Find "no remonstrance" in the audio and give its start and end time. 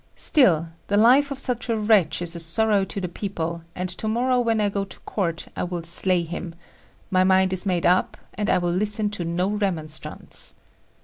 9.23-10.55